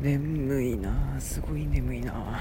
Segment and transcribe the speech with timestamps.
[0.00, 2.40] 眠いなすごい眠いな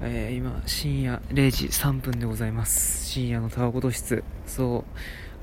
[0.00, 3.06] えー、今深夜0時3分でございます。
[3.06, 4.22] 深夜のタワごと室。
[4.46, 4.84] そ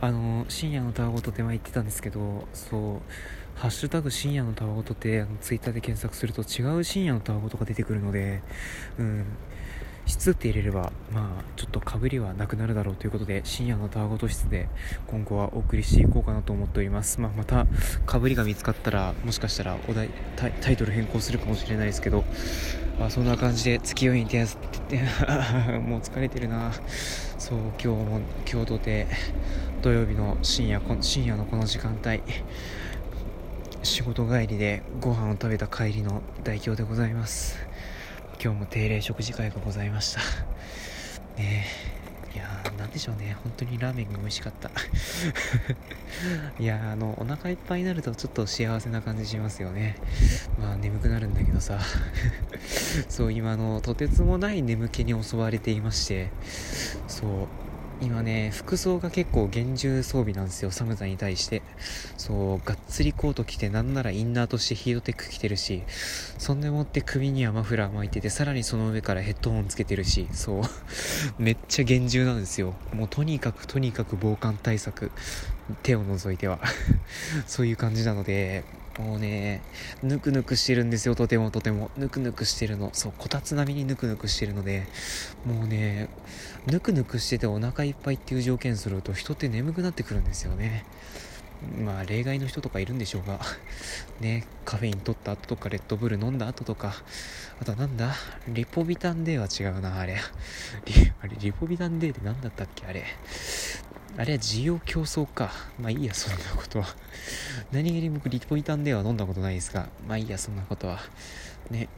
[0.01, 0.05] う。
[0.05, 3.01] あの深夜のタワごとって前言ってたんですけどそ
[3.57, 3.59] う。
[3.59, 8.41] ハッシュタグ深夜のタワごとってあのツイッターで検索すると違う深夜のタワごとが出てくるので
[8.97, 9.25] うん。
[10.05, 14.67] 質って入れればまあちょっとかぶりはなくなるだろうということで深夜のタワごと室で
[15.07, 17.65] 今後はお送りしていこうかなと思っております、まあ、また
[18.05, 22.23] かぶりが見つかったらもしかしたらお題タイトル変更するかもしれないですけど、
[22.99, 24.97] まあ、そんな感じで月夜に手すって
[25.79, 26.71] もう疲れてるな。
[27.43, 29.05] そう今日も今日とて
[29.81, 32.21] 土曜日の深夜深夜のこの時間帯
[33.83, 37.57] 仕事帰りでご飯を食べた帰りの代表でございます。
[38.43, 40.19] 今日も定例食事会がございました。
[41.41, 41.65] ね
[42.33, 42.35] え。
[42.35, 43.37] いやーなんでしょうね。
[43.41, 44.69] 本当にラーメンが美味しかった。
[46.59, 49.95] いやあのお腹いっぱいになるとちょっと幸せな感じしますよね。
[50.59, 51.79] まあ眠くなるんだけどさ。
[53.07, 56.29] そう今のとてつもない眠気に襲われていまして。
[57.07, 57.62] そう。
[58.01, 61.61] 今ね、服装が結構厳重装備なんですよ、寒さに対して。
[62.17, 65.83] そう、がっつりコート着て、なんならインナーとしてヒートテック着てるし、
[66.37, 70.63] そんでもって首にはマフラー巻いてて、さらにその上からヘッドホンつけてるし、そう、
[71.37, 72.73] めっちゃ厳重なんですよ。
[72.93, 75.11] もうとにかくとにかく防寒対策、
[75.81, 76.59] 手を除いては。
[77.47, 78.63] そういう感じなので、
[78.99, 79.61] もうね、
[80.03, 81.89] ぬくぬくしてるんですよ、とてもとても。
[81.97, 82.91] ぬくぬくしてるの。
[82.93, 84.85] そう、こたつ並みにぬくぬくしてるので、
[85.45, 86.09] もうね、
[86.67, 90.85] ぬくぬくしててお腹いっぱいっていう条件すると人って眠くなってくるんですよね。
[91.83, 93.39] まあ、例外の人とかいるんでしょうが、
[94.19, 96.93] ね、カフェイン取った後とか、レッドブル飲んだ後とか、
[97.59, 98.13] あとはなんだ？
[98.47, 100.17] リポビタン D は違うな、あれ。
[100.85, 103.05] リあれリポビタン D って何だったっけあれ。
[104.15, 105.51] あれは需要競争か。
[105.79, 106.87] まあいいや、そんなことは。
[107.71, 110.99] 何気に僕、リポビタン D は飲んだことないですが、まあいいや、そんなことは。
[111.71, 111.89] ね。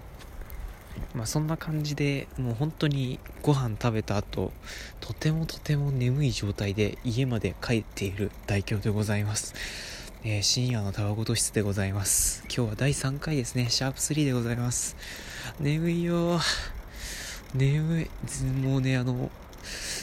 [1.13, 4.53] まあそんな感じで、もう本当にご飯食べた後、
[5.01, 9.53] とてもとても眠い状態で家まで帰っている代表でございます。
[10.23, 12.43] えー、深夜のタワごと室でございます。
[12.45, 13.69] 今日は第3回ですね。
[13.69, 14.95] シャープ3でございます。
[15.59, 16.39] 眠いよ
[17.53, 18.09] 眠い。
[18.45, 19.29] もうね、あの、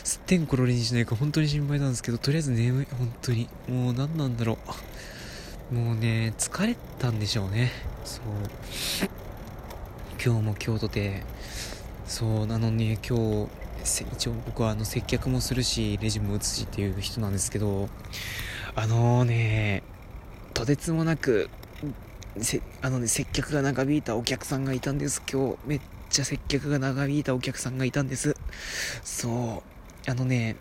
[0.04, 3.48] すってんころりにしないか本当に心配なんですけど、とりあえず眠い、本当に。
[3.68, 4.58] もう何なんだろ
[5.70, 5.74] う。
[5.74, 7.70] もうね、疲れたんでしょうね。
[8.04, 8.22] そう。
[10.24, 11.22] 今日も今日とて、
[12.06, 13.48] そう、なのに今日、
[14.12, 17.88] 一応僕はあの接客もするし、レジも打つしっていう人なんですけど、
[18.74, 19.82] あの、ね、
[20.54, 21.48] とてつもなく、
[22.82, 25.56] あのね、接客が長引いたお客さんがいたんです、今日。
[25.66, 25.80] めっ
[26.12, 28.36] ちゃ接客が長引いたお客さんがいたんです。
[29.02, 29.62] そ
[30.06, 30.10] う。
[30.10, 30.56] あのね、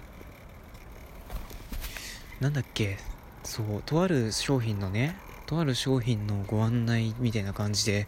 [2.39, 2.97] なんだっけ、
[3.43, 8.07] そう、とある商品のね、とある商品のご案内みたいな感じで、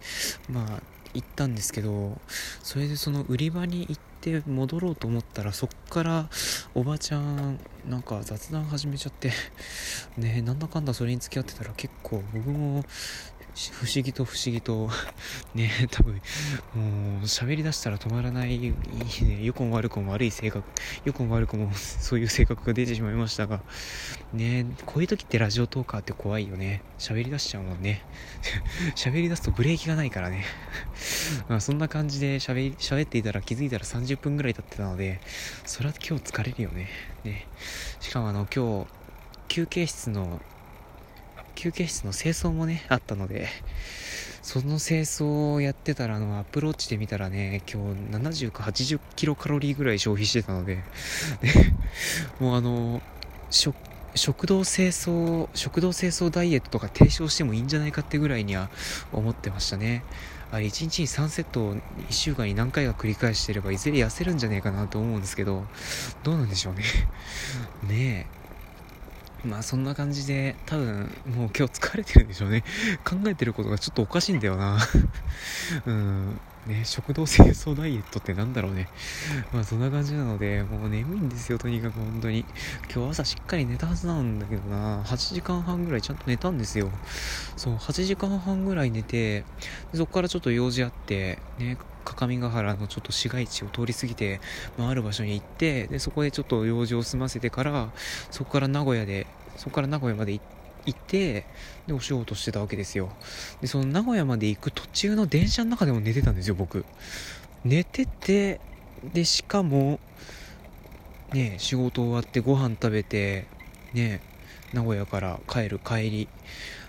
[0.49, 0.81] まあ、
[1.13, 2.17] 行ったんですけど、
[2.63, 6.29] それでその売り場に行って戻ろうと思ったら、そっから
[6.73, 9.31] おばちゃん、なんか雑談始めちゃって、
[10.17, 12.85] ねなんだかんだそれに付き合ってたら結構僕も
[13.53, 14.89] 不思議と不思議と
[15.53, 18.71] ね、 多分、もう、喋り出したら止まらない、いい
[19.23, 20.67] ね、良くも悪くも悪い性格、
[21.05, 23.61] 良くも悪くも そういう性格が出てしまいましたが、
[24.33, 26.81] ね、こういう時ってラジオトーカーって怖いよね。
[26.97, 28.03] 喋り出しちゃうもんね。
[28.95, 30.45] 喋り出すとブレーキがないからね。
[31.47, 35.19] まあそんな感じで喋り、喋っていたら気づいたら30分ぐらい経ってたので、
[35.65, 36.89] それは今日疲れるよね。
[37.23, 37.47] ね。
[37.99, 38.87] しかもあの、今日、
[39.47, 40.41] 休憩室の
[41.55, 43.47] 休憩室の清掃もね、あったので、
[44.41, 50.83] その清掃をやってたら、あの、アプローチで見たらね、今日70か80キロカロリーぐらい消費してたので、
[52.39, 53.01] もうあの、
[53.49, 53.75] 食、
[54.15, 58.69] 食堂清掃、食堂清掃ダイエットとか提唱してもいいんじゃないかってぐらいには
[59.11, 60.03] 思ってましたね。
[60.51, 61.81] あれ、1日に3セットを1
[62.11, 65.65] 週間に何回か繰り返してれば、いずれ痩せるんじゃねえかなと思うんですけど、
[66.21, 66.83] どうなんでしょうね。
[67.87, 68.42] ねえ。
[69.45, 72.63] まあそんな感じで多分もう今日疲れてるんでしょうね。
[73.03, 74.77] 考えてることがちょっとおかしいんだよな。
[75.85, 76.39] うん。
[76.65, 78.87] ね食堂清掃ダイエットってなんだろうね。
[79.51, 82.45] まあそんな感じなのでもう眠いんですよとにかく本当に。
[82.93, 85.03] 今日朝しっかり寝たはずなんだけどな。
[85.03, 86.89] 8時間半ぐらいちゃんと寝たんですよ。
[87.57, 89.43] そう8時間半ぐらい寝て
[89.93, 94.41] そこからちょっと用事あってね各務原のちょっと市街地を通り過ぎて、
[94.77, 97.89] まあ、ある場所に行ってでそこでちょっと用事を済ませてから
[98.31, 99.27] そこから名古屋で
[99.57, 100.41] そこから名古屋まで行
[100.91, 101.45] って
[101.87, 103.09] でお仕事してたわけですよ。
[103.61, 106.85] でその名古屋まで行く途中の電車の中でも寝てたんですよ僕。
[107.63, 108.59] 寝てて
[109.13, 109.99] でしかも
[111.31, 113.47] ね仕事終わってご飯食べて
[113.93, 114.21] ね
[114.73, 116.27] 名古屋から帰る帰り。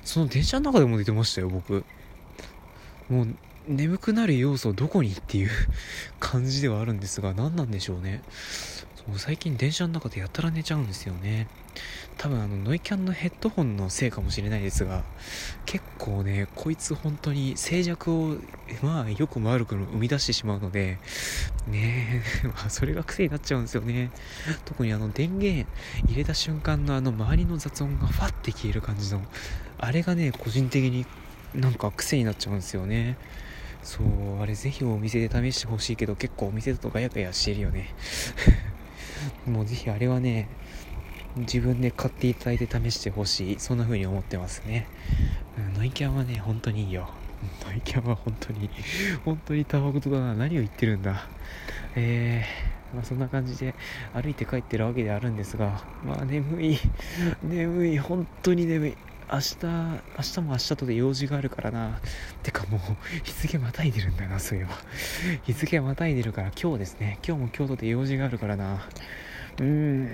[0.02, 1.84] その電車の中でも寝てましたよ僕。
[3.08, 3.28] もう
[3.66, 5.50] 眠くなる要素どこにっていう
[6.20, 8.22] 感じではあるんですが何なんでしょうね。
[8.96, 11.48] そう最近電車の中でやたら寝ちゃうんですよね。
[12.16, 15.02] 多分あのノイキャンのヘッドホンのせいかもしれないですが
[15.66, 18.36] 結構ねこいつ本当に静寂を
[18.82, 20.98] まあよくも悪く生み出してしまうので
[21.66, 24.10] ねえ、 まあ、それが癖になっちゃうんですよね。
[24.64, 25.66] 特にあの電源
[26.06, 29.22] 入れた瞬間のあの周りの雑音がファッて消える感じの
[29.78, 31.06] あれがね個人的に
[31.54, 33.16] なんか癖になっちゃうんですよね。
[33.84, 37.94] そうあれぜひお店で試してほしいけど結構お店だとガヤガヤしてるよね。
[39.46, 40.48] もうぜひあれはね
[41.36, 43.60] 自分で買っていただいて試してほしい。
[43.60, 44.86] そんな風に思ってますね、
[45.58, 47.10] うん、ノイキャンはね本当にいいよ。
[47.66, 48.70] ノイキャンは本当に
[49.24, 51.28] 本当にタバコとだな何を言ってるんだ。
[51.94, 53.74] えー、まあ、そんな感じで
[54.14, 56.78] 歩いて帰ってるわけであるんですがまあ眠い。
[57.42, 57.98] 眠い。
[57.98, 58.96] 本当に眠い。
[59.32, 62.00] 明日、明日も明日とで用事があるからな。
[62.42, 62.80] てかもう、
[63.24, 64.70] 日付またいでるんだな、そういえば。
[65.44, 67.18] 日付またいでるから今日ですね。
[67.26, 68.86] 今日も京都で用事があるからな。
[69.58, 70.08] うーん、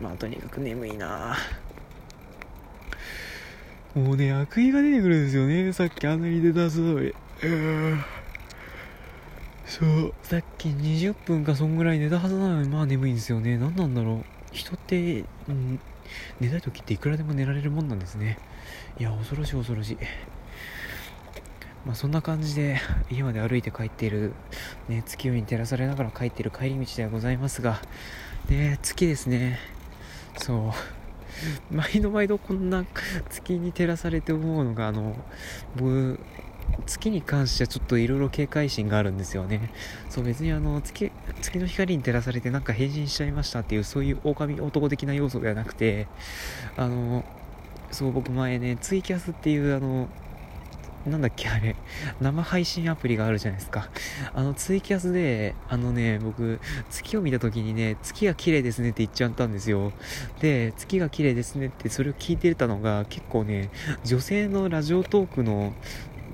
[0.00, 1.36] まあとにかく眠いな。
[3.94, 5.72] もうね、悪意が出てくるんですよね。
[5.72, 7.12] さっきあんなに出たすごい。
[9.66, 10.14] そう。
[10.22, 13.58] さっき20分かそんぐらい寝たはずなのに、まあ眠いんですよね。
[13.58, 14.24] 何なんだろう。
[14.52, 15.80] 人って、うん、
[16.40, 18.38] 寝たい時っていくらでも寝られるもんなんですね。
[18.98, 19.98] いや恐ろしい恐ろしい。
[21.86, 22.78] まあそんな感じで
[23.10, 24.32] 家まで歩いて帰っている、
[24.88, 27.80] ね、月夜に照らされながら帰っている帰り道ではございますが
[28.48, 29.58] ね月ですね。
[30.38, 30.72] そう。
[31.74, 32.84] 毎度毎度こんな
[33.28, 35.16] 月に照らされて思うのがあの
[35.76, 36.20] 僕
[36.86, 39.70] 月に関してはちょっといろいろ警戒心があるんですよね。
[40.08, 46.06] そう別にあの月、月の光に照らされてなんか変身しちゃいましたっていうそういう狼男的な要素ではなくて、
[46.76, 47.24] あの、
[47.90, 50.08] そう僕前ね、ツイキャスっていうあの、
[51.06, 51.76] なんだっけあれ、
[52.20, 53.88] 生配信アプリがあるじゃないですか。
[54.34, 59.92] あのツイキャスで、あのね、僕、月を見た時にね、月が綺麗ですねって言っちゃったんですよ。
[60.40, 63.70] で、月が綺麗ですねってそれを聞いてたのが結構ね、
[64.04, 65.72] 女性のラジオトークの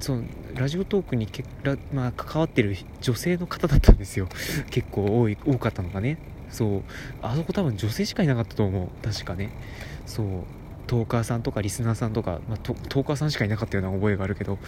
[0.01, 4.29] そうラジオトークにけら、まあ、関わってる女性の方だったんですよ。
[4.71, 6.19] 結構多い多かったのがね。
[6.51, 6.83] そう。
[7.23, 8.89] あそこ多分女性しかいなかったと思う。
[9.05, 9.51] 確かね。
[10.07, 10.27] そう。
[10.87, 14.61] トーカーさんとかリスナーさんとか、まあ、トーカーさんしかいなかったような覚えがあるけど、ま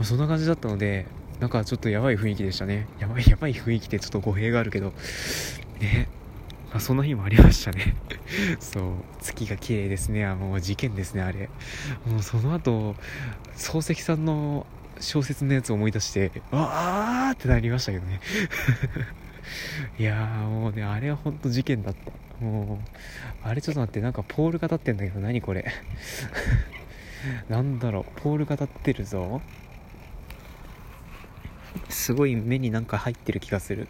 [0.00, 1.06] あ、そんな感じだったので
[1.40, 2.86] なんかちょっとやばい雰囲気でしたね。
[2.98, 4.92] やばいやばい雰囲気でちょっと語弊があるけど。
[5.80, 6.08] ね。
[6.74, 7.94] あそんな日もありましたね。
[8.58, 8.92] そう。
[9.20, 10.26] 月が綺麗ですね。
[10.26, 11.48] あもう事件ですねあれ。
[12.04, 12.96] もうその後
[13.56, 14.66] 漱石さんの
[14.98, 18.20] 小説のやつを思い出してわーってなりましたけどね。
[20.00, 22.44] いやーもうねあれは本当事件だった。
[22.44, 25.72] もうあれちょっと待ってなんかポールが立ってんだけど何これ。
[27.48, 29.40] なんだろうポールが立ってるぞ。
[31.88, 33.88] すごい目になんか入ってる気がする。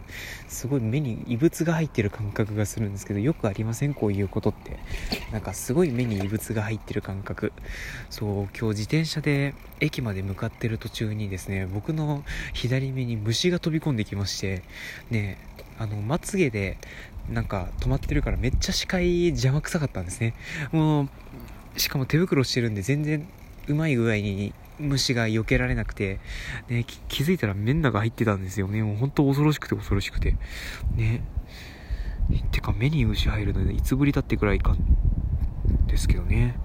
[0.48, 3.94] すごい目に異物が入ってる感覚がするんですけど、よくありません？
[3.94, 4.78] こういうことって。
[5.32, 7.52] なんかすごい目に異物が入ってる感覚。
[8.10, 14.62] そう、今日自転車で駅まで向かってる途中にですね、僕の左目に虫が飛び込んできまして、
[15.10, 15.38] ね、
[15.78, 16.78] あの、まつげで
[17.30, 20.34] なんか止まってるからめっちゃ視界邪魔くさかったんですね。
[20.72, 21.08] もう、
[21.76, 23.26] しかも手袋してるんで全然
[23.66, 26.20] うまい具合に虫が避けられなくて、
[26.68, 28.82] ね、気づいたら面の中入ってたんですよね。
[28.82, 30.36] もう本当恐ろしくて恐ろしくて。
[30.96, 31.22] ね。
[32.50, 34.76] てか目に虫入るので、いつぶりだってくらいか、
[35.86, 36.58] ですけどね。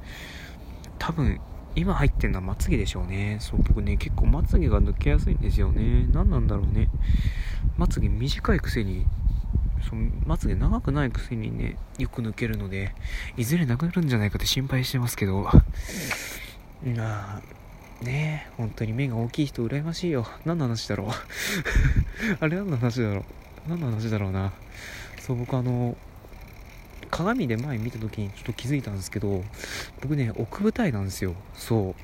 [0.97, 1.39] 多分、
[1.75, 3.37] 今入ってるのはまつげでしょうね。
[3.39, 6.07] そう、僕ね、結構まつげが抜けやすいんですよね。
[6.11, 6.89] 何なんだろうね。
[7.77, 9.05] まつげ短いくせに、
[9.87, 12.93] そのまつげ長くないくせにね、よく抜けるので、
[13.37, 15.47] いずれなくなるんじゃないかって心配してますけど、
[16.97, 17.41] あ
[18.01, 20.25] ねえ、本当に目が大きい人羨ましいよ。
[20.45, 21.07] 何の話だろう
[22.39, 23.23] あれ何の話だろう
[23.69, 24.53] 何の話だろうな。
[25.19, 25.97] そう、僕あの、
[27.11, 29.43] 鏡で前見た時にちょっと気づいたんですけど、
[30.01, 31.35] 僕ね、奥舞台なんですよ。
[31.53, 31.95] そう。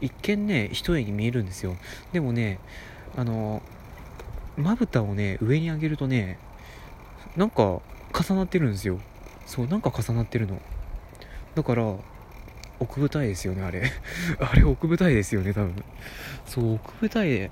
[0.00, 1.76] 一見ね、一重に見えるんですよ。
[2.12, 2.58] でもね、
[3.16, 3.62] あの、
[4.56, 6.38] まぶたをね、上に上げるとね、
[7.36, 7.80] なんか
[8.12, 8.98] 重なってるんですよ。
[9.46, 10.60] そう、なんか重なってるの。
[11.54, 11.94] だから、
[12.78, 13.90] 奥舞台ですよね、あれ。
[14.40, 15.84] あれ奥舞台ですよね、多分。
[16.46, 17.50] そう、奥舞台で、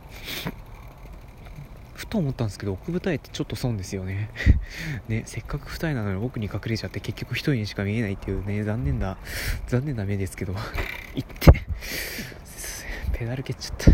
[1.94, 4.30] ふと思ったんですけど、奥舞台ってちょっと損ですよね。
[5.08, 9.16] ね、せっかく二重なのに奥に隠れちゃって結局一人にしか見えないっていうね、残念な、
[9.66, 10.54] 残念な目ですけど、
[11.14, 11.52] 行って、
[13.12, 13.90] ペダル蹴っちゃった。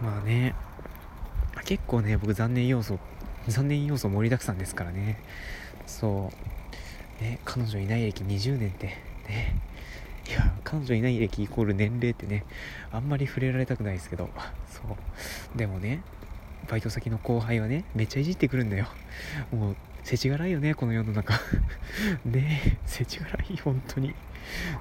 [0.00, 0.54] まあね、
[1.64, 2.98] 結構ね、僕残念要素、
[3.48, 5.18] 残念要素盛りだくさんですからね。
[5.86, 6.30] そ
[7.20, 7.22] う。
[7.22, 8.86] ね、彼女いない歴20年って、
[9.28, 9.56] ね、
[10.28, 12.44] いや彼女いない歴イコール年齢ってね
[12.92, 14.28] あんまり触れられたくないですけど。
[14.68, 15.58] そう。
[15.58, 16.02] でもね
[16.68, 18.86] バイト先の後輩はねめっちゃいじってくるんだよ。
[19.50, 21.34] もう世知辛いよねこの世の中。
[22.26, 24.14] ねえ世知辛い本当に。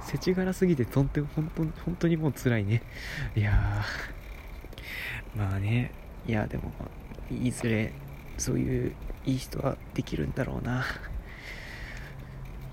[0.06, 2.82] 世知辛すぎてとんて本当本当にもう辛いね。
[3.36, 3.84] いや
[5.36, 5.92] まあね
[6.28, 6.72] いやでも
[7.32, 7.94] いずれ
[8.38, 8.94] そういう
[9.26, 10.84] いい人はできるんだろうな。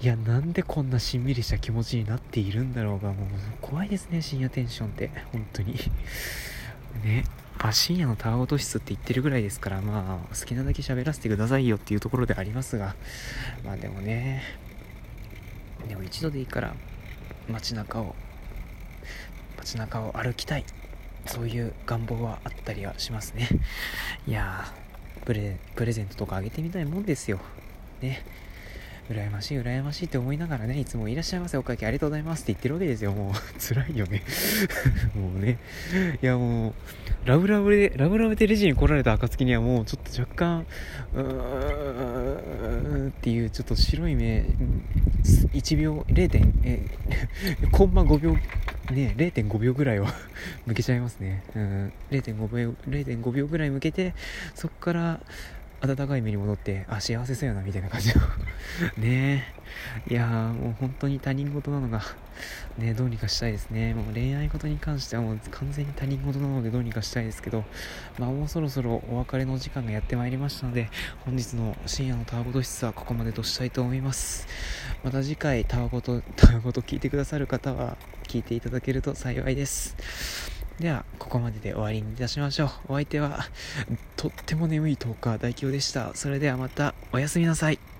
[0.03, 3.29] いやなんでこんなしんみりした気持ちになっているんだろうがもう
[3.61, 5.11] 怖いですね深夜テンションって。
[5.33, 5.75] 本当に。
[7.05, 7.25] ね。
[7.59, 12.97] あ、深夜のタワごと室って言ってるぐらいですからまあ好きなだけ喋らせてくださいよっていうところでありますが。
[13.65, 14.43] まあでもね。
[15.89, 16.75] でも一度でいいから
[17.49, 18.15] 街中を
[19.59, 20.65] 街中を歩きたい
[21.27, 23.49] そういう願望はあったりはしますね。
[24.27, 24.73] いや
[25.25, 27.41] プレプレゼントとかあげてみたいもんですよ。
[28.03, 28.25] ね。
[29.11, 33.12] 羨ましい羨ましいって思いながらねいつもいらっしゃいませお会計ありがとうございますって言ってるわけですよ。
[33.12, 34.23] もう 辛いよね。
[35.14, 35.58] もうね。
[36.23, 36.75] いやもう
[37.26, 40.66] ラブラブでラブラブでレジに来られた暁にはもうちょっと若干
[41.14, 44.44] うーんっていうちょっと白い目
[45.52, 46.80] 1秒0点え
[47.73, 50.12] コンマ5秒ね0.5秒ぐらいは
[50.66, 54.14] 向けちゃいますね、うん、0.5秒0.5秒ぐらい向けて
[54.54, 55.20] そこから
[55.85, 58.23] 温かい目に戻ってあ幸せそうやなみたいな感じの。
[58.97, 59.55] ね
[60.09, 60.12] え。
[60.12, 62.03] いやーもう本当に他人事なのが
[62.79, 63.93] ねどうにかしたいですね。
[63.93, 67.64] もう恋愛事に関してはもう完全に他人事なのでどうにかしたいですけど
[68.19, 70.88] まあもうそろそろお別れの時間がやってまいりましたので
[71.25, 74.47] 本日の深夜のタワごと室はここまでとしたいと思います。
[75.03, 80.63] また次回タワごとタワごと聞いてくださる方は聞いていただけると幸いです。
[80.81, 82.71] では、ここまでで終わりにいたしましょう。
[82.88, 83.47] お相手は、
[84.16, 86.14] とっても眠い十日大京でした。
[86.14, 87.94] それではまた、おやすみなさい。